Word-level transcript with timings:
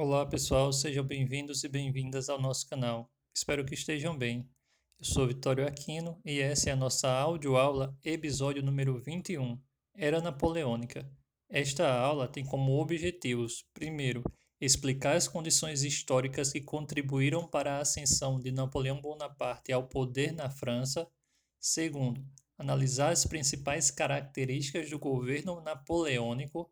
Olá 0.00 0.24
pessoal, 0.24 0.72
sejam 0.72 1.02
bem-vindos 1.02 1.64
e 1.64 1.68
bem-vindas 1.68 2.28
ao 2.28 2.40
nosso 2.40 2.68
canal. 2.68 3.10
Espero 3.34 3.64
que 3.64 3.74
estejam 3.74 4.16
bem. 4.16 4.48
Eu 4.96 5.04
sou 5.04 5.26
Vitório 5.26 5.66
Aquino 5.66 6.20
e 6.24 6.38
essa 6.38 6.70
é 6.70 6.72
a 6.72 6.76
nossa 6.76 7.10
audioaula, 7.10 7.98
episódio 8.04 8.62
número 8.62 8.96
21, 9.02 9.60
Era 9.92 10.20
Napoleônica. 10.20 11.04
Esta 11.48 11.92
aula 11.92 12.28
tem 12.28 12.44
como 12.44 12.80
objetivos, 12.80 13.66
primeiro, 13.74 14.22
explicar 14.60 15.16
as 15.16 15.26
condições 15.26 15.82
históricas 15.82 16.52
que 16.52 16.60
contribuíram 16.60 17.48
para 17.48 17.78
a 17.78 17.80
ascensão 17.80 18.38
de 18.38 18.52
Napoleão 18.52 19.00
Bonaparte 19.00 19.72
ao 19.72 19.88
poder 19.88 20.30
na 20.30 20.48
França. 20.48 21.10
Segundo, 21.58 22.24
analisar 22.56 23.10
as 23.10 23.26
principais 23.26 23.90
características 23.90 24.90
do 24.90 24.98
governo 25.00 25.60
napoleônico. 25.60 26.70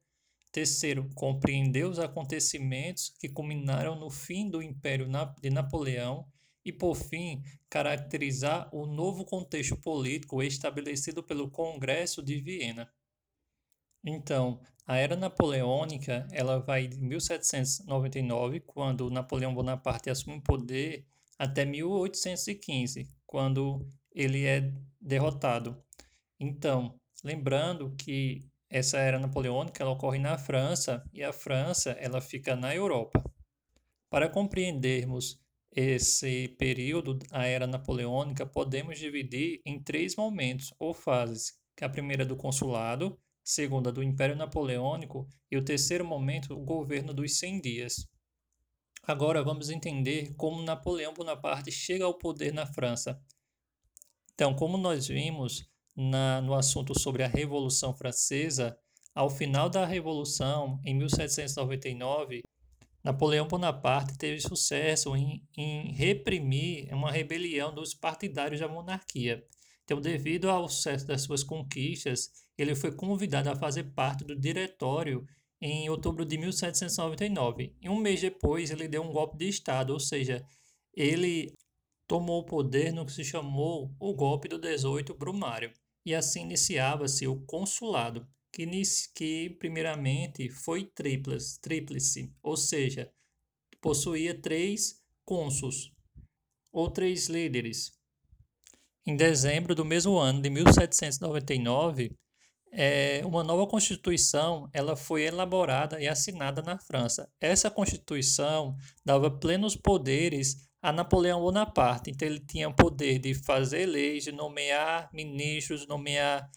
Terceiro, 0.57 1.11
compreender 1.15 1.85
os 1.85 1.99
acontecimentos 1.99 3.11
que 3.21 3.29
culminaram 3.29 3.95
no 3.95 4.09
fim 4.09 4.49
do 4.49 4.63
Império 4.63 5.07
de 5.39 5.51
Napoleão. 5.51 6.27
E, 6.65 6.73
por 6.73 6.95
fim, 6.95 7.43
caracterizar 7.69 8.67
o 8.75 8.87
novo 8.87 9.27
contexto 9.27 9.77
político 9.77 10.43
estabelecido 10.43 11.23
pelo 11.23 11.51
Congresso 11.51 12.23
de 12.23 12.41
Viena. 12.41 12.91
Então, 14.03 14.59
a 14.87 14.97
era 14.97 15.15
napoleônica, 15.15 16.27
ela 16.33 16.59
vai 16.59 16.89
de 16.89 16.99
1799, 17.03 18.61
quando 18.61 19.11
Napoleão 19.11 19.55
Bonaparte 19.55 20.09
assume 20.09 20.39
o 20.39 20.43
poder, 20.43 21.07
até 21.39 21.67
1815, 21.67 23.07
quando 23.27 23.87
ele 24.11 24.47
é 24.47 24.73
derrotado. 24.99 25.85
Então, 26.41 26.99
lembrando 27.23 27.95
que 27.95 28.49
essa 28.77 28.99
era 28.99 29.19
napoleônica 29.19 29.83
ela 29.83 29.93
ocorre 29.93 30.19
na 30.19 30.37
França 30.37 31.03
e 31.11 31.23
a 31.23 31.33
França 31.33 31.93
ela 31.93 32.21
fica 32.21 32.55
na 32.55 32.75
Europa. 32.75 33.25
Para 34.11 34.29
compreendermos 34.29 35.41
esse 35.75 36.49
período, 36.59 37.19
a 37.31 37.47
era 37.47 37.67
napoleônica, 37.67 38.45
podemos 38.45 38.99
dividir 38.99 39.63
em 39.65 39.83
três 39.83 40.15
momentos 40.15 40.75
ou 40.79 40.93
fases. 40.93 41.59
É 41.81 41.87
a 41.87 41.89
primeira 41.89 42.25
do 42.25 42.37
consulado, 42.37 43.19
segunda 43.43 43.91
do 43.91 44.03
Império 44.03 44.37
Napoleônico 44.37 45.27
e 45.51 45.57
o 45.57 45.65
terceiro 45.65 46.05
momento, 46.05 46.53
o 46.53 46.65
governo 46.65 47.15
dos 47.15 47.39
100 47.39 47.61
dias. 47.63 48.07
Agora 49.03 49.43
vamos 49.43 49.71
entender 49.71 50.35
como 50.37 50.63
Napoleão 50.63 51.15
Bonaparte 51.15 51.71
chega 51.71 52.05
ao 52.05 52.19
poder 52.19 52.53
na 52.53 52.67
França. 52.67 53.19
Então, 54.35 54.55
como 54.55 54.77
nós 54.77 55.09
vimos 55.09 55.67
na, 55.97 56.41
no 56.43 56.55
assunto 56.55 56.99
sobre 56.99 57.23
a 57.23 57.29
Revolução 57.29 57.95
Francesa, 57.95 58.77
ao 59.15 59.31
final 59.31 59.71
da 59.71 59.87
Revolução, 59.87 60.79
em 60.85 60.95
1799, 60.95 62.43
Napoleão 63.03 63.47
Bonaparte 63.47 64.19
teve 64.19 64.41
sucesso 64.41 65.17
em, 65.17 65.43
em 65.57 65.93
reprimir 65.93 66.93
uma 66.93 67.11
rebelião 67.11 67.73
dos 67.73 67.95
partidários 67.95 68.61
da 68.61 68.69
monarquia. 68.69 69.43
Então, 69.85 70.01
devido 70.01 70.51
ao 70.51 70.69
sucesso 70.69 71.07
das 71.07 71.23
suas 71.23 71.45
conquistas, 71.45 72.31
ele 72.59 72.75
foi 72.75 72.91
convidado 72.93 73.49
a 73.49 73.55
fazer 73.55 73.85
parte 73.95 74.25
do 74.25 74.35
diretório 74.35 75.25
em 75.61 75.89
outubro 75.89 76.25
de 76.25 76.37
1799. 76.37 77.75
E 77.81 77.89
um 77.89 77.97
mês 77.97 78.21
depois, 78.21 78.71
ele 78.71 78.89
deu 78.89 79.03
um 79.03 79.13
golpe 79.13 79.39
de 79.39 79.49
Estado, 79.49 79.93
ou 79.93 80.01
seja, 80.01 80.45
ele 80.93 81.55
tomou 82.07 82.41
o 82.41 82.45
poder 82.45 82.93
no 82.93 83.07
que 83.07 83.13
se 83.13 83.25
chamou 83.25 83.95
o 83.99 84.13
golpe 84.15 84.49
do 84.49 84.59
18 84.59 85.15
Brumário. 85.15 85.73
E 86.07 86.15
assim 86.15 86.43
iniciava-se 86.43 87.27
o 87.27 87.41
consulado, 87.45 88.27
que, 88.51 88.67
que 89.15 89.51
primeiramente 89.59 90.49
foi 90.49 90.85
tríplice, 90.85 91.61
tríplice, 91.61 92.33
ou 92.43 92.57
seja, 92.57 93.13
possuía 93.81 94.41
três 94.41 95.03
cônsuls 95.25 95.93
ou 96.73 96.89
três 96.91 97.27
líderes, 97.27 97.93
em 99.07 99.15
dezembro 99.17 99.73
do 99.73 99.85
mesmo 99.85 100.19
ano 100.19 100.43
de 100.43 100.51
1799, 100.51 102.11
é, 102.73 103.23
uma 103.25 103.45
nova 103.45 103.65
Constituição 103.67 104.69
ela 104.73 104.97
foi 104.97 105.23
elaborada 105.23 106.01
e 106.01 106.09
assinada 106.09 106.61
na 106.61 106.77
França. 106.77 107.31
Essa 107.41 107.71
Constituição 107.71 108.77
dava 109.05 109.31
plenos 109.31 109.77
poderes 109.77 110.66
a 110.87 110.93
Napoleão 110.93 111.41
Bonaparte. 111.41 112.13
Então, 112.13 112.29
ele 112.29 112.39
tinha 112.39 112.69
o 112.69 112.73
poder 112.75 113.19
de 113.19 113.35
fazer 113.35 113.87
leis, 113.87 114.23
de 114.23 114.31
nomear 114.31 115.11
ministros, 115.13 115.85
nomear 115.85 116.49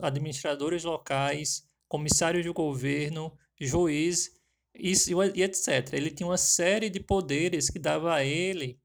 administradores 0.00 0.84
locais, 0.84 1.62
comissários 1.86 2.42
de 2.42 2.50
governo, 2.50 3.36
juiz 3.60 4.30
e, 4.74 4.94
e 5.34 5.42
etc. 5.42 5.92
Ele 5.92 6.10
tinha 6.10 6.26
uma 6.26 6.38
série 6.38 6.88
de 6.88 7.00
poderes 7.00 7.68
que 7.68 7.78
dava 7.78 8.14
a 8.14 8.24
ele 8.24 8.80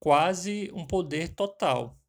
quase 0.00 0.70
um 0.72 0.86
poder 0.86 1.34
total. 1.34 2.00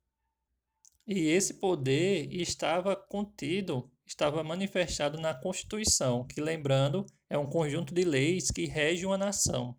E 1.05 1.27
esse 1.27 1.55
poder 1.55 2.33
estava 2.33 2.95
contido, 2.95 3.91
estava 4.05 4.41
manifestado 4.41 5.19
na 5.19 5.33
Constituição, 5.33 6.25
que, 6.25 6.39
lembrando, 6.39 7.05
é 7.29 7.37
um 7.37 7.45
conjunto 7.45 7.93
de 7.93 8.05
leis 8.05 8.49
que 8.51 8.67
rege 8.67 9.05
uma 9.05 9.17
nação. 9.17 9.77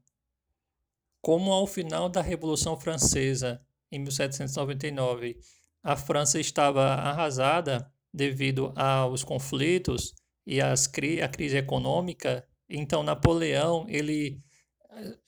Como 1.21 1.53
ao 1.53 1.67
final 1.67 2.09
da 2.09 2.23
Revolução 2.23 2.79
Francesa, 2.79 3.61
em 3.91 3.99
1799, 3.99 5.37
a 5.83 5.97
França 5.97 6.39
estava 6.41 6.83
arrasada 6.83 7.91
devido 8.13 8.73
aos 8.77 9.25
conflitos 9.25 10.15
e 10.47 10.61
às, 10.61 10.91
a 11.23 11.29
crise 11.29 11.57
econômica, 11.57 12.47
então 12.69 13.03
Napoleão 13.03 13.87
ele 13.89 14.41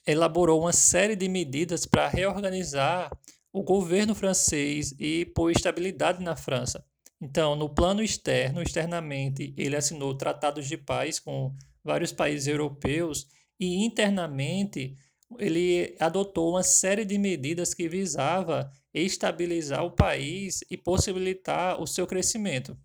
elaborou 0.06 0.61
uma 0.61 0.73
série 0.73 1.15
de 1.15 1.28
medidas 1.28 1.87
para 1.87 2.09
reorganizar 2.09 3.11
o 3.53 3.62
governo 3.62 4.15
francês 4.15 4.95
e 4.99 5.27
pôr 5.27 5.51
estabilidade 5.51 6.22
na 6.22 6.37
França. 6.37 6.84
Então, 7.21 7.55
no 7.55 7.69
plano 7.69 8.03
externo, 8.03 8.62
externamente, 8.62 9.53
ele 9.57 9.77
assinou 9.77 10.17
tratados 10.17 10.67
de 10.67 10.78
paz 10.78 11.21
com 11.21 11.55
vários 11.84 12.12
países 12.12 12.47
europeus 12.47 13.28
e 13.59 13.84
internamente 13.84 14.97
ele 15.39 15.97
adotou 16.01 16.51
uma 16.51 16.63
série 16.63 17.05
de 17.05 17.19
medidas 17.19 17.73
que 17.75 17.89
visava 17.89 18.71
estabilizar 18.93 19.85
o 19.85 19.91
país 19.91 20.61
e 20.71 20.77
possibilitar 20.77 21.81
o 21.81 21.87
seu 21.87 22.07
crescimento. 22.07 22.77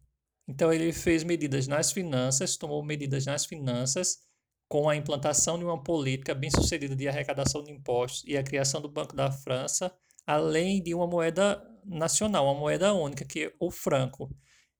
Então 0.47 0.72
ele 0.72 0.94
fez 0.94 1.23
medidas 1.23 1.67
nas 1.67 1.91
finanças, 1.91 2.55
tomou 2.55 2.84
medidas 2.84 3.25
nas 3.25 3.45
finanças 3.45 4.19
com 4.67 4.89
a 4.89 4.95
implantação 4.95 5.57
de 5.57 5.66
uma 5.66 5.81
política 5.81 6.34
bem-sucedida 6.34 6.95
de 6.95 7.07
arrecadação 7.07 7.63
de 7.63 7.72
impostos 7.72 8.23
e 8.28 8.38
a 8.38 8.44
criação 8.44 8.81
do 8.81 8.89
Banco 8.89 9.16
da 9.16 9.31
França, 9.31 9.91
além 10.25 10.81
de 10.81 10.94
uma 10.94 11.07
moeda 11.07 11.63
nacional, 11.84 12.45
uma 12.45 12.59
moeda 12.59 12.94
única, 12.94 13.25
que 13.25 13.45
é 13.45 13.53
o 13.59 13.72
franco. 13.72 14.29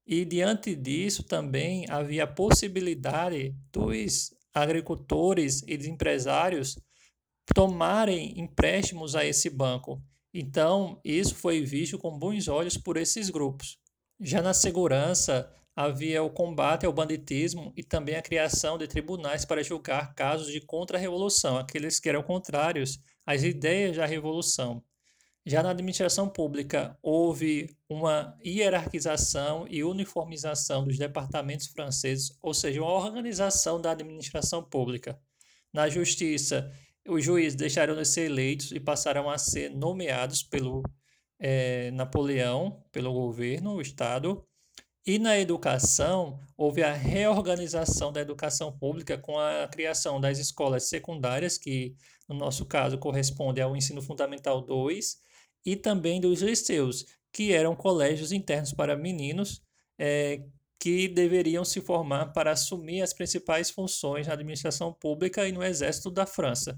E 0.06 0.24
diante 0.24 0.74
disso 0.76 1.24
também 1.24 1.84
havia 1.88 2.24
a 2.24 2.28
possibilidade 2.28 3.56
dos 3.72 4.32
agricultores 4.54 5.62
e 5.66 5.76
dos 5.76 5.86
empresários 5.86 6.78
tomarem 7.54 8.38
empréstimos 8.38 9.14
a 9.14 9.24
esse 9.24 9.48
banco. 9.48 10.02
Então, 10.32 11.00
isso 11.04 11.34
foi 11.34 11.62
visto 11.64 11.98
com 11.98 12.18
bons 12.18 12.48
olhos 12.48 12.76
por 12.76 12.96
esses 12.96 13.30
grupos. 13.30 13.78
Já 14.20 14.42
na 14.42 14.52
segurança, 14.52 15.50
havia 15.74 16.22
o 16.22 16.30
combate 16.30 16.86
ao 16.86 16.92
banditismo 16.92 17.72
e 17.76 17.82
também 17.82 18.16
a 18.16 18.22
criação 18.22 18.78
de 18.78 18.86
tribunais 18.86 19.44
para 19.44 19.62
julgar 19.62 20.14
casos 20.14 20.48
de 20.48 20.60
contra-revolução, 20.60 21.58
aqueles 21.58 22.00
que 22.00 22.08
eram 22.08 22.22
contrários 22.22 22.98
às 23.26 23.42
ideias 23.42 23.96
da 23.96 24.06
revolução. 24.06 24.82
Já 25.44 25.62
na 25.62 25.70
administração 25.70 26.28
pública, 26.28 26.98
houve 27.00 27.70
uma 27.88 28.36
hierarquização 28.44 29.64
e 29.68 29.84
uniformização 29.84 30.84
dos 30.84 30.98
departamentos 30.98 31.68
franceses, 31.68 32.36
ou 32.42 32.52
seja, 32.52 32.82
uma 32.82 32.92
organização 32.92 33.80
da 33.80 33.92
administração 33.92 34.60
pública. 34.62 35.20
Na 35.72 35.88
justiça, 35.88 36.72
os 37.08 37.24
juízes 37.24 37.54
deixaram 37.54 37.94
de 37.94 38.04
ser 38.04 38.26
eleitos 38.26 38.72
e 38.72 38.80
passaram 38.80 39.28
a 39.30 39.38
ser 39.38 39.70
nomeados 39.70 40.42
pelo 40.42 40.82
é, 41.38 41.90
Napoleão, 41.92 42.82
pelo 42.92 43.12
governo, 43.12 43.74
o 43.74 43.80
Estado, 43.80 44.44
e 45.06 45.20
na 45.20 45.38
educação, 45.38 46.40
houve 46.56 46.82
a 46.82 46.92
reorganização 46.92 48.12
da 48.12 48.20
educação 48.20 48.76
pública 48.76 49.16
com 49.16 49.38
a 49.38 49.68
criação 49.68 50.20
das 50.20 50.38
escolas 50.38 50.88
secundárias, 50.88 51.56
que 51.56 51.94
no 52.28 52.34
nosso 52.34 52.66
caso 52.66 52.98
corresponde 52.98 53.60
ao 53.60 53.76
ensino 53.76 54.02
fundamental 54.02 54.60
2, 54.60 55.16
e 55.64 55.76
também 55.76 56.20
dos 56.20 56.42
liceus, 56.42 57.04
que 57.32 57.52
eram 57.52 57.76
colégios 57.76 58.32
internos 58.32 58.72
para 58.72 58.96
meninos 58.96 59.62
é, 59.96 60.42
que 60.80 61.06
deveriam 61.06 61.64
se 61.64 61.80
formar 61.80 62.32
para 62.32 62.50
assumir 62.50 63.02
as 63.02 63.12
principais 63.12 63.70
funções 63.70 64.26
na 64.26 64.32
administração 64.32 64.92
pública 64.92 65.46
e 65.46 65.52
no 65.52 65.62
exército 65.62 66.10
da 66.10 66.26
França. 66.26 66.76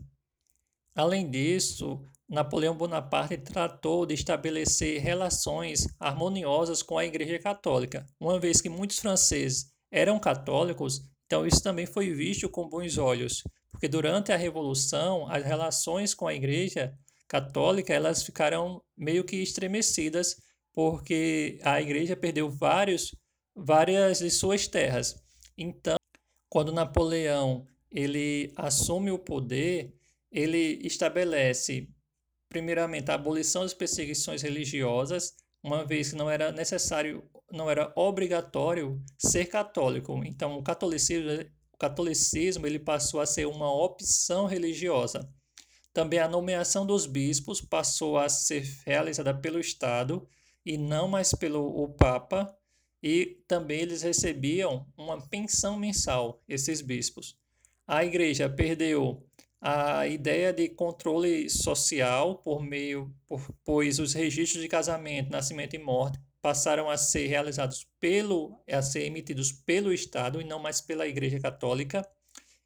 Além 0.98 1.30
disso, 1.30 2.04
Napoleão 2.28 2.76
Bonaparte 2.76 3.36
tratou 3.36 4.04
de 4.04 4.14
estabelecer 4.14 5.00
relações 5.00 5.86
harmoniosas 6.00 6.82
com 6.82 6.98
a 6.98 7.04
Igreja 7.04 7.38
Católica, 7.38 8.04
uma 8.18 8.40
vez 8.40 8.60
que 8.60 8.68
muitos 8.68 8.98
franceses 8.98 9.70
eram 9.92 10.18
católicos, 10.18 11.00
então 11.24 11.46
isso 11.46 11.62
também 11.62 11.86
foi 11.86 12.12
visto 12.12 12.48
com 12.48 12.68
bons 12.68 12.98
olhos, 12.98 13.44
porque 13.70 13.86
durante 13.86 14.32
a 14.32 14.36
Revolução 14.36 15.30
as 15.30 15.44
relações 15.44 16.14
com 16.14 16.26
a 16.26 16.34
Igreja 16.34 16.92
Católica 17.28 17.94
elas 17.94 18.24
ficaram 18.24 18.82
meio 18.96 19.22
que 19.22 19.36
estremecidas, 19.36 20.34
porque 20.72 21.60
a 21.62 21.80
Igreja 21.80 22.16
perdeu 22.16 22.50
vários, 22.50 23.14
várias 23.54 24.18
de 24.18 24.30
suas 24.30 24.66
terras. 24.66 25.14
Então, 25.56 25.96
quando 26.48 26.72
Napoleão 26.72 27.64
ele 27.88 28.52
assume 28.56 29.12
o 29.12 29.18
poder, 29.18 29.96
ele 30.30 30.80
estabelece 30.82 31.88
primeiramente 32.48 33.10
a 33.10 33.14
abolição 33.14 33.62
das 33.62 33.74
perseguições 33.74 34.42
religiosas, 34.42 35.34
uma 35.62 35.84
vez 35.84 36.10
que 36.10 36.16
não 36.16 36.30
era 36.30 36.50
necessário, 36.50 37.28
não 37.52 37.70
era 37.70 37.92
obrigatório 37.96 39.02
ser 39.18 39.46
católico. 39.46 40.22
Então, 40.24 40.56
o 40.58 40.62
catolicismo, 40.62 41.30
o 41.72 41.76
catolicismo 41.76 42.66
ele 42.66 42.78
passou 42.78 43.20
a 43.20 43.26
ser 43.26 43.46
uma 43.46 43.72
opção 43.72 44.46
religiosa. 44.46 45.28
Também 45.92 46.20
a 46.20 46.28
nomeação 46.28 46.86
dos 46.86 47.06
bispos 47.06 47.60
passou 47.60 48.18
a 48.18 48.28
ser 48.28 48.62
realizada 48.86 49.34
pelo 49.34 49.58
Estado 49.58 50.26
e 50.64 50.78
não 50.78 51.08
mais 51.08 51.34
pelo 51.34 51.64
o 51.82 51.88
Papa, 51.88 52.54
e 53.02 53.42
também 53.46 53.80
eles 53.80 54.02
recebiam 54.02 54.86
uma 54.96 55.20
pensão 55.28 55.78
mensal, 55.78 56.42
esses 56.48 56.80
bispos. 56.80 57.36
A 57.86 58.04
igreja 58.04 58.48
perdeu 58.48 59.27
a 59.60 60.06
ideia 60.06 60.52
de 60.52 60.68
controle 60.68 61.50
social 61.50 62.38
por 62.38 62.62
meio, 62.62 63.12
por, 63.26 63.40
pois 63.64 63.98
os 63.98 64.12
registros 64.12 64.62
de 64.62 64.68
casamento, 64.68 65.30
nascimento 65.30 65.74
e 65.74 65.78
morte 65.78 66.20
passaram 66.40 66.88
a 66.88 66.96
ser 66.96 67.26
realizados 67.26 67.86
pelo, 67.98 68.62
a 68.70 68.80
ser 68.80 69.04
emitidos 69.04 69.50
pelo 69.50 69.92
Estado 69.92 70.40
e 70.40 70.44
não 70.44 70.60
mais 70.60 70.80
pela 70.80 71.08
Igreja 71.08 71.40
Católica, 71.40 72.08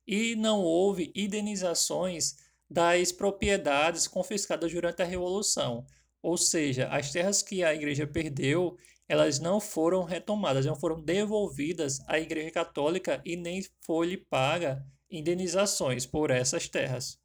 e 0.06 0.36
não 0.36 0.60
houve 0.60 1.10
indenizações 1.14 2.34
das 2.68 3.12
propriedades 3.12 4.06
confiscadas 4.06 4.72
durante 4.72 5.02
a 5.02 5.06
Revolução. 5.06 5.86
Ou 6.22 6.36
seja, 6.36 6.88
as 6.88 7.10
terras 7.10 7.42
que 7.42 7.64
a 7.64 7.74
igreja 7.74 8.06
perdeu, 8.06 8.76
elas 9.08 9.40
não 9.40 9.60
foram 9.60 10.04
retomadas, 10.04 10.66
não 10.66 10.76
foram 10.76 11.00
devolvidas 11.02 11.98
à 12.06 12.18
Igreja 12.18 12.50
Católica 12.50 13.20
e 13.24 13.36
nem 13.36 13.62
foi-lhe 13.84 14.16
paga 14.16 14.86
indenizações 15.12 16.06
por 16.06 16.30
essas 16.30 16.66
terras. 16.66 17.18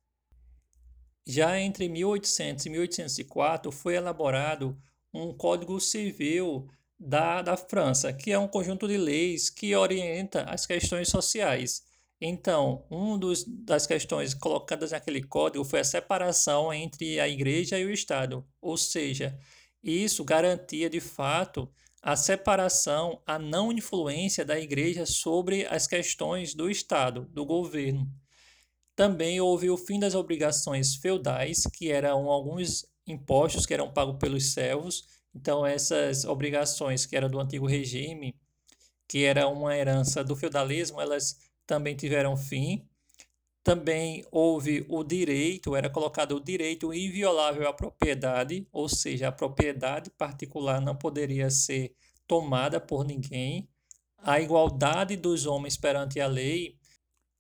Já 1.25 1.60
entre 1.60 1.89
1800 1.89 2.66
e 2.66 2.69
1804 2.69 3.72
foi 3.72 3.95
elaborado 3.95 4.78
um 5.13 5.34
Código 5.34 5.80
Civil 5.80 6.69
da, 7.00 7.42
da 7.42 7.57
França, 7.57 8.13
que 8.13 8.31
é 8.31 8.39
um 8.39 8.48
conjunto 8.48 8.88
de 8.88 8.98
leis 8.98 9.50
que 9.50 9.75
orienta 9.75 10.44
as 10.44 10.66
questões 10.66 11.10
sociais. 11.10 11.84
Então, 12.19 12.86
uma 12.89 13.19
das 13.66 13.86
questões 13.86 14.33
colocadas 14.33 14.92
naquele 14.92 15.22
código 15.22 15.63
foi 15.63 15.80
a 15.80 15.83
separação 15.83 16.74
entre 16.74 17.19
a 17.19 17.28
igreja 17.28 17.78
e 17.78 17.86
o 17.86 17.92
Estado, 17.92 18.45
ou 18.60 18.75
seja, 18.75 19.38
isso 19.83 20.25
garantia 20.25 20.90
de 20.90 21.00
fato 21.00 21.69
a 22.01 22.15
separação, 22.15 23.21
a 23.25 23.39
não 23.39 23.71
influência 23.71 24.45
da 24.45 24.59
igreja 24.59 25.05
sobre 25.05 25.65
as 25.65 25.88
questões 25.88 26.53
do 26.53 26.69
Estado, 26.69 27.27
do 27.31 27.45
governo. 27.45 28.09
Também 28.95 29.39
houve 29.39 29.69
o 29.69 29.77
fim 29.77 29.99
das 29.99 30.15
obrigações 30.15 30.95
feudais, 30.95 31.63
que 31.73 31.91
eram 31.91 32.29
alguns 32.29 32.85
impostos 33.05 33.65
que 33.65 33.73
eram 33.73 33.91
pagos 33.91 34.17
pelos 34.19 34.53
servos. 34.53 35.07
Então, 35.33 35.65
essas 35.65 36.25
obrigações 36.25 37.05
que 37.05 37.15
eram 37.15 37.29
do 37.29 37.39
antigo 37.39 37.67
regime, 37.67 38.35
que 39.07 39.23
era 39.23 39.47
uma 39.47 39.75
herança 39.75 40.23
do 40.23 40.35
feudalismo, 40.35 40.99
elas 40.99 41.38
também 41.65 41.95
tiveram 41.95 42.35
fim. 42.35 42.88
Também 43.68 44.25
houve 44.31 44.86
o 44.88 45.04
direito, 45.04 45.75
era 45.75 45.90
colocado 45.90 46.38
o 46.38 46.40
direito 46.40 46.94
inviolável 46.94 47.68
à 47.68 47.74
propriedade, 47.74 48.66
ou 48.72 48.88
seja, 48.88 49.28
a 49.28 49.31
propriedade 49.31 50.10
particular 50.10 50.80
não 50.80 50.96
poderia 50.96 51.50
ser 51.50 51.94
tomada 52.25 52.80
por 52.80 53.04
ninguém. 53.04 53.68
A 54.19 54.40
igualdade 54.40 55.18
dos 55.18 55.46
homens 55.46 55.75
perante 55.75 56.18
a 56.22 56.28
lei. 56.28 56.78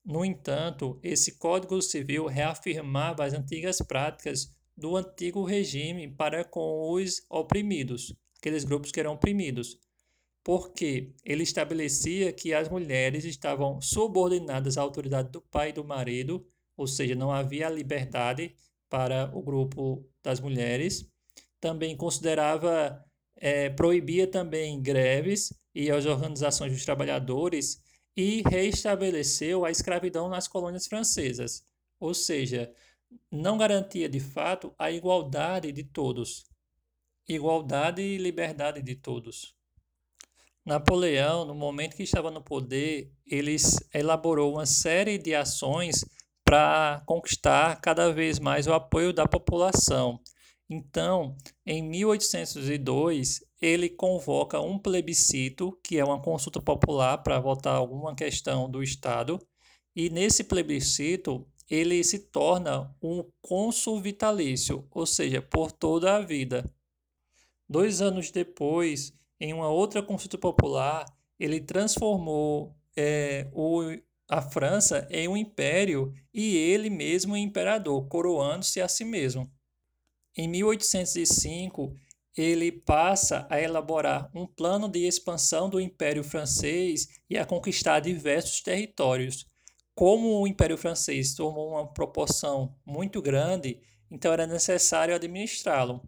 No 0.03 0.25
entanto, 0.25 0.99
esse 1.01 1.37
Código 1.37 1.81
Civil 1.81 2.25
reafirmava 2.25 3.23
as 3.23 3.31
antigas 3.33 3.77
práticas 3.77 4.53
do 4.75 4.97
antigo 4.97 5.45
regime 5.45 6.09
para 6.09 6.43
com 6.43 6.91
os 6.91 7.25
oprimidos, 7.29 8.13
aqueles 8.37 8.65
grupos 8.65 8.91
que 8.91 8.99
eram 8.99 9.13
oprimidos 9.13 9.79
porque 10.47 11.13
ele 11.25 11.43
estabelecia 11.43 12.31
que 12.31 12.53
as 12.53 12.69
mulheres 12.69 13.25
estavam 13.25 13.81
subordinadas 13.81 14.77
à 14.77 14.81
autoridade 14.81 15.29
do 15.29 15.41
pai 15.41 15.71
e 15.71 15.73
do 15.73 15.83
marido, 15.83 16.47
ou 16.77 16.87
seja, 16.87 17.13
não 17.15 17.33
havia 17.33 17.67
liberdade 17.67 18.55
para 18.87 19.29
o 19.37 19.41
grupo 19.41 20.09
das 20.23 20.39
mulheres. 20.39 21.05
Também 21.59 21.97
considerava, 21.97 22.97
é, 23.35 23.69
proibia 23.71 24.25
também 24.25 24.81
greves 24.81 25.51
e 25.75 25.91
as 25.91 26.05
organizações 26.05 26.71
dos 26.71 26.85
trabalhadores 26.85 27.81
e 28.15 28.41
reestabeleceu 28.49 29.65
a 29.65 29.69
escravidão 29.69 30.29
nas 30.29 30.47
colônias 30.47 30.87
francesas, 30.87 31.61
ou 31.99 32.13
seja, 32.13 32.73
não 33.29 33.57
garantia 33.57 34.07
de 34.07 34.21
fato 34.21 34.73
a 34.79 34.89
igualdade 34.89 35.73
de 35.73 35.83
todos, 35.83 36.45
igualdade 37.27 38.01
e 38.01 38.17
liberdade 38.17 38.81
de 38.81 38.95
todos. 38.95 39.56
Napoleão, 40.67 41.45
no 41.45 41.55
momento 41.55 41.95
que 41.95 42.03
estava 42.03 42.29
no 42.29 42.41
poder, 42.41 43.09
ele 43.25 43.55
elaborou 43.93 44.51
uma 44.51 44.65
série 44.65 45.17
de 45.17 45.33
ações 45.33 46.03
para 46.43 47.01
conquistar 47.05 47.79
cada 47.79 48.11
vez 48.11 48.37
mais 48.37 48.67
o 48.67 48.73
apoio 48.73 49.13
da 49.13 49.25
população. 49.25 50.19
Então, 50.69 51.37
em 51.65 51.81
1802, 51.81 53.39
ele 53.61 53.87
convoca 53.87 54.59
um 54.59 54.77
plebiscito, 54.77 55.71
que 55.81 55.97
é 55.97 56.03
uma 56.03 56.21
consulta 56.21 56.61
popular 56.61 57.19
para 57.19 57.39
votar 57.39 57.77
alguma 57.77 58.13
questão 58.13 58.69
do 58.69 58.83
Estado, 58.83 59.39
e 59.95 60.09
nesse 60.09 60.43
plebiscito 60.43 61.47
ele 61.69 62.03
se 62.03 62.19
torna 62.19 62.93
um 63.01 63.23
cônsul 63.41 64.01
vitalício, 64.01 64.85
ou 64.91 65.05
seja, 65.05 65.41
por 65.41 65.71
toda 65.71 66.17
a 66.17 66.19
vida. 66.19 66.69
Dois 67.69 68.01
anos 68.01 68.31
depois, 68.31 69.13
em 69.39 69.53
uma 69.53 69.69
outra 69.69 70.01
consulta 70.01 70.37
popular, 70.37 71.05
ele 71.39 71.59
transformou 71.59 72.75
é, 72.95 73.47
o, 73.53 73.81
a 74.29 74.41
França 74.41 75.07
em 75.09 75.27
um 75.27 75.37
império 75.37 76.13
e 76.33 76.55
ele 76.55 76.89
mesmo 76.89 77.35
em 77.35 77.43
imperador, 77.43 78.07
coroando-se 78.07 78.81
a 78.81 78.87
si 78.87 79.05
mesmo. 79.05 79.49
Em 80.35 80.47
1805, 80.47 81.95
ele 82.35 82.71
passa 82.71 83.47
a 83.49 83.59
elaborar 83.59 84.29
um 84.33 84.45
plano 84.45 84.87
de 84.87 85.07
expansão 85.07 85.69
do 85.69 85.81
Império 85.81 86.23
Francês 86.23 87.07
e 87.29 87.37
a 87.37 87.45
conquistar 87.45 87.99
diversos 87.99 88.61
territórios. 88.61 89.47
Como 89.95 90.39
o 90.39 90.47
Império 90.47 90.77
Francês 90.77 91.33
tomou 91.33 91.71
uma 91.71 91.91
proporção 91.91 92.75
muito 92.85 93.19
grande, 93.19 93.79
então 94.11 94.31
era 94.31 94.45
necessário 94.45 95.15
administrá-lo. 95.15 96.07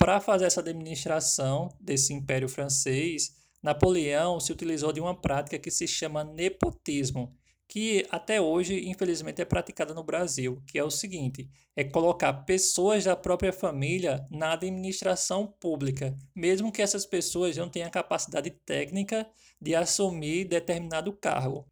Para 0.00 0.18
fazer 0.18 0.46
essa 0.46 0.60
administração 0.60 1.68
desse 1.78 2.14
Império 2.14 2.48
Francês, 2.48 3.36
Napoleão 3.62 4.40
se 4.40 4.50
utilizou 4.50 4.94
de 4.94 5.00
uma 5.00 5.14
prática 5.14 5.58
que 5.58 5.70
se 5.70 5.86
chama 5.86 6.24
nepotismo, 6.24 7.36
que 7.68 8.06
até 8.10 8.40
hoje, 8.40 8.88
infelizmente, 8.88 9.42
é 9.42 9.44
praticada 9.44 9.92
no 9.92 10.02
Brasil, 10.02 10.62
que 10.66 10.78
é 10.78 10.82
o 10.82 10.90
seguinte: 10.90 11.50
é 11.76 11.84
colocar 11.84 12.32
pessoas 12.44 13.04
da 13.04 13.14
própria 13.14 13.52
família 13.52 14.26
na 14.30 14.54
administração 14.54 15.46
pública, 15.60 16.16
mesmo 16.34 16.72
que 16.72 16.80
essas 16.80 17.04
pessoas 17.04 17.58
não 17.58 17.68
tenham 17.68 17.88
a 17.88 17.92
capacidade 17.92 18.48
técnica 18.64 19.28
de 19.60 19.74
assumir 19.74 20.46
determinado 20.46 21.12
cargo. 21.12 21.66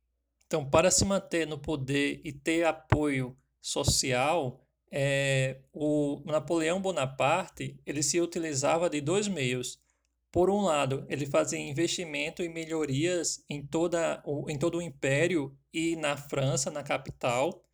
Então, 0.47 0.68
para 0.68 0.90
se 0.90 1.02
manter 1.02 1.47
no 1.47 1.58
poder 1.58 2.20
e 2.23 2.30
ter 2.30 2.66
apoio 2.66 3.35
social, 3.58 4.67
é, 4.90 5.61
o 5.73 6.23
Napoleão 6.25 6.80
Bonaparte 6.80 7.78
ele 7.85 8.02
se 8.02 8.21
utilizava 8.21 8.88
de 8.88 9.00
dois 9.00 9.28
meios. 9.28 9.80
Por 10.30 10.50
um 10.50 10.62
lado, 10.62 11.07
ele 11.09 11.26
fazia 11.26 11.59
investimento 11.59 12.42
e 12.42 12.49
melhorias 12.49 13.42
em, 13.49 13.66
toda, 13.66 14.23
em 14.49 14.59
todo 14.59 14.78
o 14.78 14.83
império 14.83 15.57
e 15.73 15.97
na 15.97 16.16
França, 16.16 16.71
na 16.71 16.83
capital, 16.83 17.64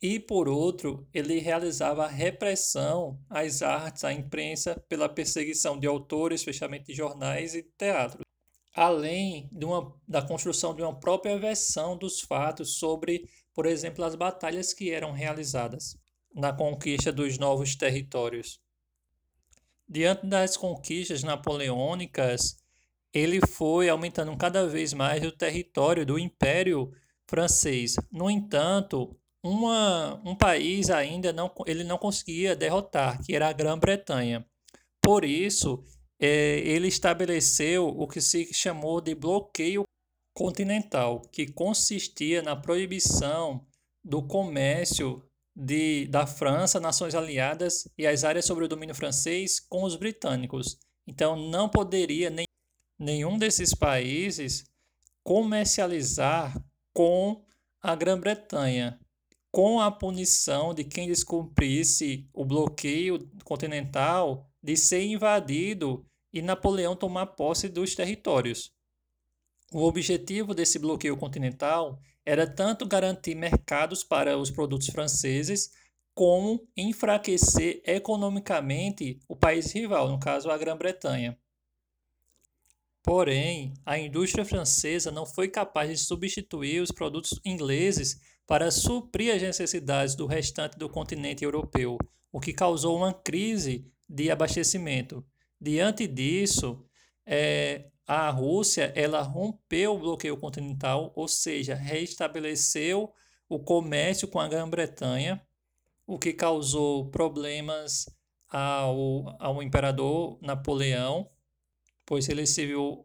e 0.00 0.20
por 0.20 0.46
outro, 0.46 1.08
ele 1.12 1.38
realizava 1.38 2.06
repressão 2.06 3.18
às 3.30 3.62
artes, 3.62 4.04
à 4.04 4.12
imprensa, 4.12 4.78
pela 4.90 5.08
perseguição 5.08 5.78
de 5.78 5.86
autores, 5.86 6.44
fechamento 6.44 6.84
de 6.84 6.94
jornais 6.94 7.54
e 7.54 7.62
teatro, 7.62 8.20
além 8.74 9.48
uma, 9.54 9.98
da 10.06 10.20
construção 10.20 10.74
de 10.74 10.82
uma 10.82 11.00
própria 11.00 11.38
versão 11.38 11.96
dos 11.96 12.20
fatos 12.20 12.76
sobre, 12.78 13.26
por 13.54 13.64
exemplo, 13.64 14.04
as 14.04 14.14
batalhas 14.14 14.74
que 14.74 14.90
eram 14.90 15.12
realizadas 15.12 15.96
na 16.36 16.52
conquista 16.52 17.10
dos 17.10 17.38
novos 17.38 17.74
territórios. 17.74 18.60
Diante 19.88 20.26
das 20.26 20.56
conquistas 20.56 21.22
napoleônicas, 21.22 22.58
ele 23.12 23.40
foi 23.46 23.88
aumentando 23.88 24.36
cada 24.36 24.66
vez 24.66 24.92
mais 24.92 25.24
o 25.24 25.32
território 25.32 26.04
do 26.04 26.18
Império 26.18 26.92
Francês. 27.26 27.94
No 28.12 28.28
entanto, 28.28 29.16
uma, 29.42 30.20
um 30.24 30.34
país 30.34 30.90
ainda 30.90 31.32
não, 31.32 31.50
ele 31.66 31.84
não 31.84 31.96
conseguia 31.96 32.54
derrotar, 32.54 33.22
que 33.24 33.34
era 33.34 33.48
a 33.48 33.52
Grã-Bretanha. 33.52 34.44
Por 35.00 35.24
isso, 35.24 35.82
é, 36.20 36.58
ele 36.58 36.88
estabeleceu 36.88 37.88
o 37.88 38.06
que 38.06 38.20
se 38.20 38.52
chamou 38.52 39.00
de 39.00 39.14
bloqueio 39.14 39.84
continental, 40.34 41.22
que 41.32 41.46
consistia 41.46 42.42
na 42.42 42.54
proibição 42.54 43.64
do 44.04 44.22
comércio 44.22 45.22
de, 45.56 46.06
da 46.08 46.26
França, 46.26 46.78
nações 46.78 47.14
aliadas 47.14 47.88
e 47.96 48.06
as 48.06 48.24
áreas 48.24 48.44
sobre 48.44 48.66
o 48.66 48.68
domínio 48.68 48.94
francês 48.94 49.58
com 49.58 49.84
os 49.84 49.96
britânicos. 49.96 50.78
Então, 51.06 51.34
não 51.34 51.66
poderia 51.66 52.28
nem, 52.28 52.44
nenhum 52.98 53.38
desses 53.38 53.72
países 53.72 54.64
comercializar 55.24 56.62
com 56.92 57.42
a 57.80 57.94
Grã-Bretanha, 57.94 59.00
com 59.50 59.80
a 59.80 59.90
punição 59.90 60.74
de 60.74 60.84
quem 60.84 61.08
descumprisse 61.08 62.28
o 62.34 62.44
bloqueio 62.44 63.26
continental 63.42 64.50
de 64.62 64.76
ser 64.76 65.04
invadido 65.04 66.04
e 66.32 66.42
Napoleão 66.42 66.94
tomar 66.94 67.26
posse 67.28 67.68
dos 67.68 67.94
territórios. 67.94 68.70
O 69.72 69.82
objetivo 69.82 70.54
desse 70.54 70.78
bloqueio 70.78 71.16
continental 71.16 71.98
era 72.26 72.44
tanto 72.44 72.84
garantir 72.84 73.36
mercados 73.36 74.02
para 74.02 74.36
os 74.36 74.50
produtos 74.50 74.88
franceses, 74.88 75.70
como 76.12 76.66
enfraquecer 76.76 77.80
economicamente 77.86 79.20
o 79.28 79.36
país 79.36 79.70
rival, 79.72 80.08
no 80.08 80.18
caso 80.18 80.50
a 80.50 80.58
Grã-Bretanha. 80.58 81.38
Porém, 83.02 83.72
a 83.84 83.96
indústria 83.96 84.44
francesa 84.44 85.12
não 85.12 85.24
foi 85.24 85.46
capaz 85.46 85.88
de 85.88 85.96
substituir 85.96 86.82
os 86.82 86.90
produtos 86.90 87.38
ingleses 87.44 88.20
para 88.44 88.72
suprir 88.72 89.32
as 89.32 89.42
necessidades 89.42 90.16
do 90.16 90.26
restante 90.26 90.76
do 90.76 90.88
continente 90.88 91.44
europeu, 91.44 91.96
o 92.32 92.40
que 92.40 92.52
causou 92.52 92.96
uma 92.96 93.14
crise 93.14 93.86
de 94.08 94.30
abastecimento. 94.30 95.24
Diante 95.60 96.06
disso, 96.08 96.84
é, 97.24 97.88
a 98.06 98.30
Rússia 98.30 98.92
ela 98.94 99.20
rompeu 99.22 99.94
o 99.94 99.98
bloqueio 99.98 100.36
continental, 100.36 101.12
ou 101.16 101.26
seja, 101.26 101.74
restabeleceu 101.74 103.12
o 103.48 103.58
comércio 103.58 104.28
com 104.28 104.38
a 104.38 104.48
Grã-Bretanha, 104.48 105.44
o 106.06 106.18
que 106.18 106.32
causou 106.32 107.10
problemas 107.10 108.08
ao, 108.48 109.36
ao 109.40 109.62
imperador 109.62 110.38
Napoleão, 110.40 111.28
pois 112.04 112.28
ele 112.28 112.46
se 112.46 112.64
viu 112.64 113.04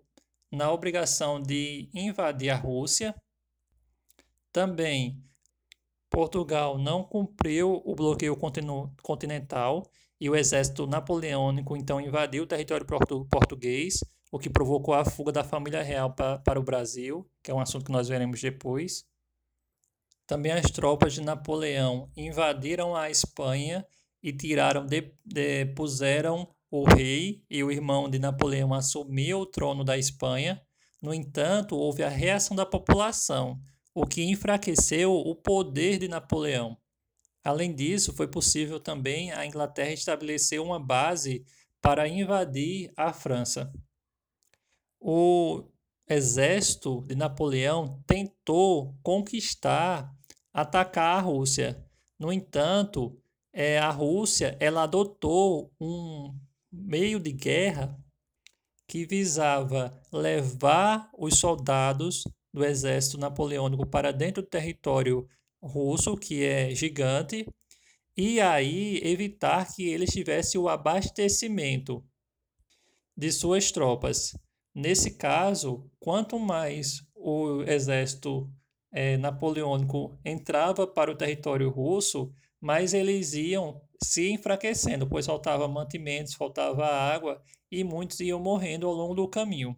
na 0.51 0.71
obrigação 0.71 1.41
de 1.41 1.89
invadir 1.93 2.49
a 2.49 2.55
Rússia. 2.55 3.15
Também 4.51 5.23
Portugal 6.09 6.77
não 6.77 7.03
cumpriu 7.03 7.81
o 7.85 7.95
bloqueio 7.95 8.37
continental 9.01 9.89
e 10.19 10.29
o 10.29 10.35
exército 10.35 10.85
napoleônico 10.85 11.75
então 11.75 12.01
invadiu 12.01 12.43
o 12.43 12.47
território 12.47 12.85
portu 12.85 13.25
português, 13.25 14.03
o 14.31 14.39
que 14.39 14.49
provocou 14.49 14.93
a 14.93 15.03
fuga 15.03 15.31
da 15.31 15.43
família 15.43 15.83
real 15.83 16.15
pa 16.15 16.39
para 16.39 16.59
o 16.59 16.63
Brasil, 16.63 17.29
que 17.43 17.51
é 17.51 17.53
um 17.53 17.59
assunto 17.59 17.85
que 17.85 17.91
nós 17.91 18.07
veremos 18.07 18.41
depois. 18.41 19.05
Também 20.25 20.53
as 20.53 20.71
tropas 20.71 21.13
de 21.13 21.21
Napoleão 21.21 22.09
invadiram 22.15 22.95
a 22.95 23.09
Espanha 23.09 23.85
e 24.23 24.31
tiraram, 24.31 24.85
de, 24.85 25.13
de, 25.25 25.65
puseram 25.75 26.47
o 26.69 26.85
rei 26.85 27.43
e 27.49 27.61
o 27.61 27.69
irmão 27.69 28.09
de 28.09 28.17
Napoleão 28.17 28.73
assumiu 28.73 29.39
o 29.41 29.45
trono 29.45 29.83
da 29.83 29.97
Espanha. 29.97 30.61
No 31.01 31.13
entanto, 31.13 31.75
houve 31.75 32.01
a 32.01 32.07
reação 32.07 32.55
da 32.55 32.65
população, 32.65 33.59
o 33.93 34.05
que 34.05 34.23
enfraqueceu 34.23 35.11
o 35.11 35.35
poder 35.35 35.97
de 35.97 36.07
Napoleão. 36.07 36.77
Além 37.43 37.75
disso, 37.75 38.13
foi 38.13 38.27
possível 38.27 38.79
também 38.79 39.33
a 39.33 39.45
Inglaterra 39.45 39.91
estabelecer 39.91 40.61
uma 40.61 40.79
base 40.79 41.43
para 41.81 42.07
invadir 42.07 42.93
a 42.95 43.11
França. 43.11 43.73
O 45.03 45.63
exército 46.07 47.01
de 47.07 47.15
Napoleão 47.15 48.03
tentou 48.05 48.95
conquistar, 49.01 50.15
atacar 50.53 51.17
a 51.17 51.21
Rússia. 51.21 51.83
No 52.19 52.31
entanto, 52.31 53.19
é, 53.51 53.79
a 53.79 53.89
Rússia 53.89 54.55
ela 54.59 54.83
adotou 54.83 55.73
um 55.81 56.37
meio 56.71 57.19
de 57.19 57.31
guerra 57.31 57.97
que 58.87 59.07
visava 59.07 59.99
levar 60.13 61.09
os 61.17 61.39
soldados 61.39 62.23
do 62.53 62.63
exército 62.63 63.17
napoleônico 63.17 63.87
para 63.87 64.11
dentro 64.11 64.43
do 64.43 64.49
território 64.49 65.27
russo, 65.63 66.15
que 66.15 66.43
é 66.43 66.75
gigante, 66.75 67.47
e 68.15 68.39
aí 68.39 68.99
evitar 69.03 69.73
que 69.73 69.87
eles 69.87 70.11
tivessem 70.11 70.59
o 70.59 70.69
abastecimento 70.69 72.05
de 73.17 73.31
suas 73.31 73.71
tropas. 73.71 74.33
Nesse 74.73 75.11
caso, 75.17 75.89
quanto 75.99 76.39
mais 76.39 77.05
o 77.15 77.61
exército 77.63 78.49
é, 78.91 79.17
napoleônico 79.17 80.17
entrava 80.23 80.87
para 80.87 81.11
o 81.11 81.15
território 81.15 81.69
russo, 81.69 82.33
mais 82.59 82.93
eles 82.93 83.33
iam 83.33 83.81
se 84.01 84.31
enfraquecendo, 84.31 85.07
pois 85.07 85.25
faltava 85.25 85.67
mantimentos, 85.67 86.33
faltava 86.33 86.85
água 86.85 87.41
e 87.71 87.83
muitos 87.83 88.19
iam 88.19 88.39
morrendo 88.39 88.87
ao 88.87 88.93
longo 88.93 89.13
do 89.13 89.27
caminho. 89.27 89.75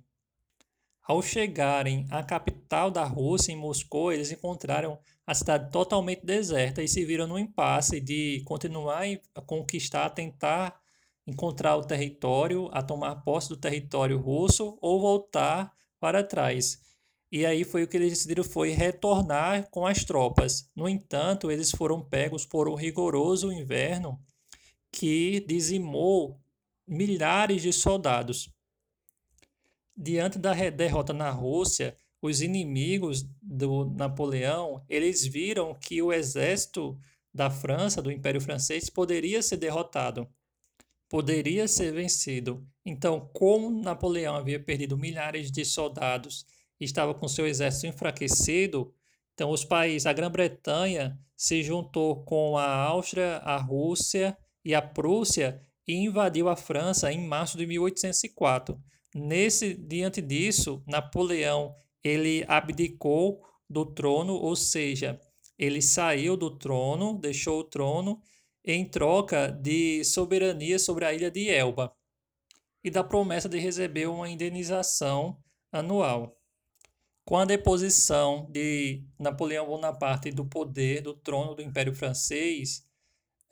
Ao 1.05 1.21
chegarem 1.21 2.07
à 2.09 2.23
capital 2.23 2.89
da 2.89 3.03
Rússia, 3.03 3.51
em 3.51 3.57
Moscou, 3.57 4.11
eles 4.11 4.31
encontraram 4.31 4.97
a 5.27 5.33
cidade 5.33 5.69
totalmente 5.69 6.25
deserta 6.25 6.81
e 6.81 6.87
se 6.87 7.03
viram 7.03 7.27
no 7.27 7.37
impasse 7.37 7.99
de 7.99 8.41
continuar 8.45 9.03
a 9.35 9.41
conquistar, 9.41 10.09
tentar 10.11 10.81
encontrar 11.25 11.77
o 11.77 11.85
território, 11.85 12.69
a 12.71 12.81
tomar 12.81 13.17
posse 13.17 13.49
do 13.49 13.57
território 13.57 14.19
russo 14.19 14.77
ou 14.81 14.99
voltar 14.99 15.71
para 15.99 16.23
trás. 16.23 16.79
E 17.31 17.45
aí 17.45 17.63
foi 17.63 17.83
o 17.83 17.87
que 17.87 17.97
eles 17.97 18.11
decidiram 18.11 18.43
foi 18.43 18.69
retornar 18.69 19.67
com 19.71 19.87
as 19.87 20.03
tropas. 20.03 20.69
No 20.75 20.87
entanto, 20.87 21.49
eles 21.49 21.71
foram 21.71 21.99
pegos 21.99 22.45
por 22.45 22.69
um 22.69 22.75
rigoroso 22.75 23.51
inverno 23.51 24.21
que 24.91 25.43
dizimou 25.47 26.39
milhares 26.87 27.61
de 27.61 27.73
soldados. 27.73 28.53
Diante 29.95 30.37
da 30.37 30.53
derrota 30.69 31.13
na 31.13 31.31
Rússia, 31.31 31.97
os 32.21 32.41
inimigos 32.41 33.25
do 33.41 33.85
Napoleão, 33.85 34.83
eles 34.87 35.25
viram 35.25 35.73
que 35.73 36.01
o 36.01 36.13
exército 36.13 36.97
da 37.33 37.49
França, 37.49 38.01
do 38.01 38.11
Império 38.11 38.39
Francês, 38.39 38.89
poderia 38.89 39.41
ser 39.41 39.57
derrotado, 39.57 40.29
poderia 41.13 41.67
ser 41.67 41.93
vencido. 41.93 42.67
Então, 42.83 43.29
como 43.31 43.69
Napoleão 43.69 44.33
havia 44.35 44.59
perdido 44.59 44.97
milhares 44.97 45.51
de 45.51 45.63
soldados 45.63 46.43
e 46.81 46.85
estava 46.85 47.13
com 47.13 47.27
seu 47.27 47.45
exército 47.45 47.85
enfraquecido, 47.85 48.91
então 49.31 49.51
os 49.51 49.63
países, 49.63 50.07
a 50.07 50.11
Grã-Bretanha 50.11 51.15
se 51.37 51.61
juntou 51.61 52.23
com 52.23 52.57
a 52.57 52.65
Áustria, 52.65 53.37
a 53.43 53.57
Rússia 53.57 54.35
e 54.65 54.73
a 54.73 54.81
Prússia 54.81 55.61
e 55.87 55.93
invadiu 55.93 56.49
a 56.49 56.55
França 56.55 57.13
em 57.13 57.23
março 57.27 57.59
de 57.59 57.67
1804. 57.67 58.75
Nesse 59.13 59.75
diante 59.75 60.19
disso, 60.19 60.81
Napoleão 60.87 61.75
ele 62.03 62.43
abdicou 62.47 63.43
do 63.69 63.85
trono, 63.85 64.33
ou 64.33 64.55
seja, 64.55 65.21
ele 65.59 65.79
saiu 65.79 66.35
do 66.35 66.57
trono, 66.57 67.19
deixou 67.19 67.59
o 67.59 67.63
trono 67.63 68.19
em 68.65 68.87
troca 68.87 69.51
de 69.51 70.03
soberania 70.03 70.79
sobre 70.79 71.05
a 71.05 71.13
ilha 71.13 71.29
de 71.29 71.49
Elba 71.49 71.93
e 72.83 72.89
da 72.89 73.03
promessa 73.03 73.49
de 73.49 73.59
receber 73.59 74.07
uma 74.07 74.29
indenização 74.29 75.37
anual. 75.71 76.37
Com 77.25 77.37
a 77.37 77.45
deposição 77.45 78.49
de 78.51 79.03
Napoleão 79.17 79.65
Bonaparte 79.65 80.29
do 80.29 80.45
poder 80.45 81.01
do 81.01 81.13
trono 81.13 81.55
do 81.55 81.61
Império 81.61 81.95
Francês, 81.95 82.85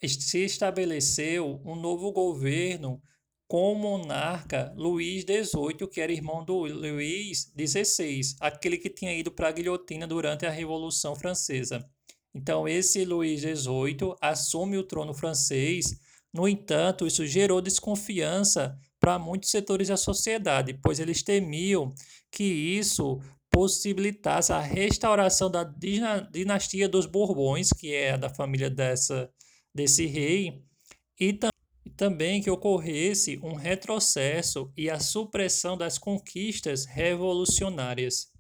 se 0.04 0.44
estabeleceu 0.44 1.62
um 1.64 1.76
novo 1.76 2.12
governo 2.12 3.02
com 3.48 3.74
o 3.74 3.76
monarca 3.76 4.74
Luís 4.78 5.24
XVIII, 5.24 5.88
que 5.90 6.00
era 6.00 6.12
irmão 6.12 6.44
do 6.44 6.60
Luís 6.64 7.52
XVI, 7.58 8.22
aquele 8.40 8.78
que 8.78 8.90
tinha 8.90 9.14
ido 9.14 9.32
para 9.32 9.50
a 9.50 9.52
guilhotina 9.52 10.08
durante 10.08 10.46
a 10.46 10.50
Revolução 10.50 11.16
Francesa. 11.16 11.86
Então, 12.34 12.68
esse 12.68 13.04
Luís 13.04 13.42
XVIII 13.42 14.16
assume 14.22 14.78
o 14.78 14.84
trono 14.84 15.14
francês, 15.14 16.00
no 16.34 16.48
entanto, 16.48 17.06
isso 17.06 17.26
gerou 17.28 17.62
desconfiança 17.62 18.78
para 19.00 19.20
muitos 19.20 19.50
setores 19.50 19.90
da 19.90 19.98
sociedade, 19.98 20.80
pois 20.82 21.00
eles 21.00 21.22
temiam 21.22 21.94
que 22.32 22.44
isso 22.44 23.20
possibilitasse 23.50 24.54
a 24.54 24.62
restauração 24.62 25.52
da 25.52 25.64
dinastia 26.32 26.88
dos 26.88 27.06
Bourbons, 27.06 27.70
que 27.78 27.94
é 27.94 28.18
da 28.18 28.30
família 28.30 28.70
dessa, 28.70 29.30
desse 29.76 30.06
rei, 30.06 30.64
e 31.20 31.38
também 31.98 32.42
que 32.42 32.50
ocorresse 32.50 33.38
um 33.44 33.54
retrocesso 33.54 34.72
e 34.78 34.90
a 34.90 35.00
supressão 35.00 35.78
das 35.78 35.98
conquistas 35.98 36.86
revolucionárias. 36.86 38.31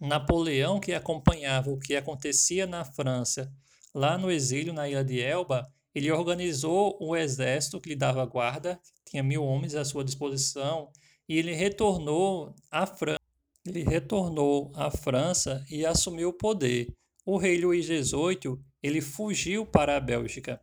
Napoleão, 0.00 0.78
que 0.78 0.92
acompanhava 0.92 1.70
o 1.70 1.78
que 1.78 1.96
acontecia 1.96 2.66
na 2.66 2.84
França, 2.84 3.52
lá 3.94 4.16
no 4.16 4.30
exílio 4.30 4.72
na 4.72 4.88
ilha 4.88 5.04
de 5.04 5.20
Elba, 5.20 5.68
ele 5.94 6.12
organizou 6.12 6.96
o 7.00 7.16
exército 7.16 7.80
que 7.80 7.88
lhe 7.88 7.96
dava 7.96 8.24
guarda, 8.24 8.78
tinha 9.04 9.22
mil 9.22 9.42
homens 9.42 9.74
à 9.74 9.84
sua 9.84 10.04
disposição, 10.04 10.90
e 11.28 11.36
ele 11.36 11.52
retornou 11.52 12.54
à 12.70 12.86
França. 12.86 13.18
Ele 13.66 13.82
retornou 13.82 14.72
à 14.74 14.90
França 14.90 15.64
e 15.70 15.84
assumiu 15.84 16.30
o 16.30 16.32
poder. 16.32 16.94
O 17.26 17.36
rei 17.36 17.60
Luís 17.60 17.86
XVIII 17.86 18.58
ele 18.82 19.00
fugiu 19.00 19.66
para 19.66 19.96
a 19.96 20.00
Bélgica. 20.00 20.60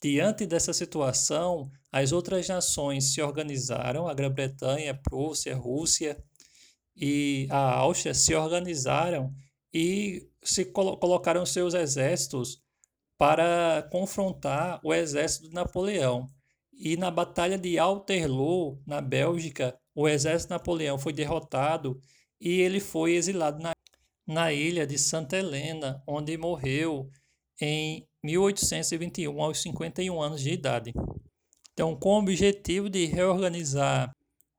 Diante 0.00 0.46
dessa 0.46 0.72
situação, 0.72 1.70
as 1.90 2.12
outras 2.12 2.46
nações 2.46 3.12
se 3.12 3.22
organizaram, 3.22 4.06
a 4.06 4.14
Grã-Bretanha, 4.14 5.00
Prússia, 5.02 5.56
Rússia 5.56 6.22
e 6.96 7.46
a 7.50 7.74
Áustria 7.74 8.14
se 8.14 8.34
organizaram 8.34 9.34
e 9.72 10.28
se 10.42 10.64
colo 10.66 10.96
colocaram 10.96 11.44
seus 11.44 11.74
exércitos 11.74 12.62
para 13.18 13.88
confrontar 13.90 14.80
o 14.84 14.92
exército 14.92 15.48
de 15.48 15.54
Napoleão. 15.54 16.28
E 16.72 16.96
na 16.96 17.10
Batalha 17.10 17.56
de 17.56 17.76
Waterloo, 17.76 18.80
na 18.86 19.00
Bélgica, 19.00 19.78
o 19.94 20.08
exército 20.08 20.48
de 20.48 20.54
Napoleão 20.54 20.98
foi 20.98 21.12
derrotado 21.12 22.00
e 22.40 22.60
ele 22.60 22.80
foi 22.80 23.14
exilado 23.14 23.62
na, 23.62 23.72
na 24.26 24.52
ilha 24.52 24.86
de 24.86 24.98
Santa 24.98 25.36
Helena, 25.36 26.02
onde 26.06 26.36
morreu 26.36 27.08
em 27.60 28.06
1821, 28.22 29.40
aos 29.40 29.62
51 29.62 30.20
anos 30.20 30.40
de 30.40 30.52
idade. 30.52 30.92
Então, 31.72 31.96
com 31.96 32.14
o 32.14 32.18
objetivo 32.18 32.88
de 32.88 33.06
reorganizar 33.06 34.12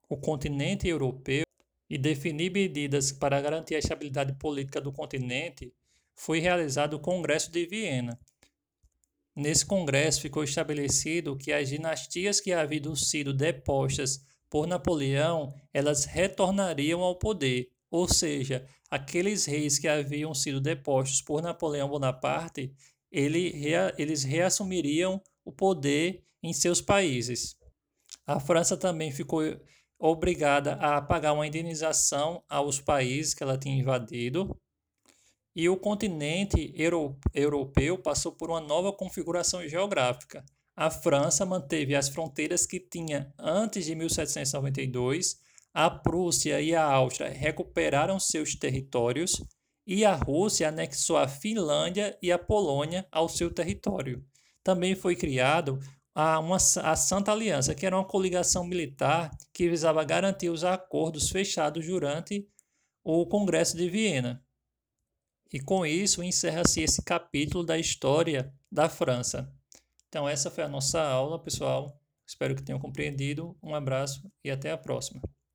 o 0.10 0.18
continente 0.18 0.88
europeu 0.88 1.45
e 1.90 1.98
definir 1.98 2.52
medidas 2.52 3.12
para 3.12 3.42
garantir 3.42 3.76
a 3.76 3.80
estabilidade 3.80 4.34
política 4.34 4.82
do 4.82 4.92
continente, 4.92 5.74
foi 6.16 6.40
realizado 6.40 6.96
o 6.96 7.00
Congresso 7.00 7.52
de 7.52 7.66
Viena. 7.66 8.20
Nesse 9.36 9.66
congresso 9.66 10.22
ficou 10.22 10.44
estabelecido 10.44 11.38
que 11.38 11.52
as 11.52 11.70
dinastias 11.70 12.40
que 12.40 12.54
haviam 12.54 12.96
sido 12.96 13.34
depostas 13.34 14.26
por 14.50 14.66
Napoleão, 14.66 15.54
elas 15.74 16.06
retornariam 16.06 17.02
ao 17.02 17.20
poder, 17.20 17.70
ou 17.92 18.08
seja, 18.08 18.66
aqueles 18.90 19.46
reis 19.46 19.78
que 19.78 19.88
haviam 19.88 20.34
sido 20.34 20.62
depostos 20.62 21.22
por 21.22 21.42
Napoleão 21.42 21.90
Bonaparte, 21.90 22.74
ele, 23.12 23.54
eles 23.98 24.24
reassumiriam 24.24 25.22
o 25.44 25.52
poder 25.52 26.24
em 26.42 26.54
seus 26.54 26.80
países. 26.80 27.58
A 28.26 28.40
França 28.40 28.78
também 28.78 29.12
ficou 29.12 29.42
obrigada 30.06 30.74
a 30.74 31.02
pagar 31.02 31.34
uma 31.34 31.48
indenização 31.48 32.44
aos 32.50 32.80
países 32.80 33.34
que 33.34 33.44
ela 33.44 33.58
tinha 33.58 33.76
invadido. 33.76 34.56
E 35.56 35.70
o 35.70 35.78
continente 35.78 36.74
europeu 37.34 37.98
passou 37.98 38.32
por 38.32 38.50
uma 38.50 38.62
nova 38.62 38.92
configuração 38.92 39.68
geográfica. 39.68 40.44
A 40.76 40.92
França 40.92 41.46
manteve 41.46 41.96
as 41.96 42.10
fronteiras 42.10 42.66
que 42.66 42.80
tinha 42.80 43.34
antes 43.40 43.86
de 43.86 43.96
1792, 43.96 45.40
a 45.74 45.90
Prússia 45.90 46.62
e 46.62 46.76
a 46.76 46.84
Áustria 46.84 47.30
recuperaram 47.30 48.20
seus 48.20 48.56
territórios 48.56 49.42
e 49.88 50.04
a 50.04 50.16
Rússia 50.16 50.70
anexou 50.70 51.18
a 51.18 51.28
Finlândia 51.28 52.18
e 52.22 52.32
a 52.32 52.40
Polônia 52.40 53.08
ao 53.12 53.30
seu 53.30 53.54
território. 53.54 54.26
Também 54.64 54.96
foi 54.96 55.16
criado 55.16 55.80
a, 56.16 56.40
uma, 56.40 56.56
a 56.56 56.96
Santa 56.96 57.34
Aliança, 57.34 57.76
que 57.76 57.86
era 57.86 57.98
uma 57.98 58.06
coligação 58.06 58.64
militar 58.64 59.30
que 59.54 59.70
visava 59.70 60.04
garantir 60.06 60.50
os 60.50 60.64
acordos 60.64 61.30
fechados 61.30 61.86
durante 61.86 62.48
o 63.04 63.28
Congresso 63.28 63.76
de 63.76 63.90
Viena. 63.90 64.42
E 65.54 65.60
com 65.60 65.86
isso 65.86 66.24
encerra-se 66.24 66.82
esse 66.82 67.04
capítulo 67.04 67.64
da 67.64 67.78
história 67.78 68.54
da 68.72 68.90
França. 68.90 69.54
Então, 70.08 70.28
essa 70.28 70.50
foi 70.50 70.64
a 70.64 70.70
nossa 70.70 71.02
aula, 71.02 71.38
pessoal. 71.38 72.00
Espero 72.26 72.56
que 72.56 72.64
tenham 72.64 72.80
compreendido. 72.80 73.56
Um 73.62 73.76
abraço 73.76 74.32
e 74.44 74.50
até 74.50 74.72
a 74.72 74.78
próxima. 74.78 75.22